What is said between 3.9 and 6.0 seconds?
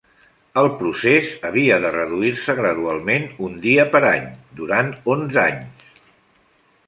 per any, durant onze anys.